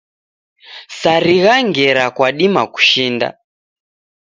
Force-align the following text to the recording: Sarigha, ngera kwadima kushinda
Sarigha, 0.99 1.55
ngera 1.67 2.05
kwadima 2.15 2.61
kushinda 2.73 3.27